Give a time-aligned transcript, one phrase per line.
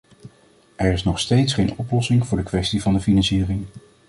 [0.75, 3.65] Er is nog steeds geen oplossing voor de kwestie van de financiering.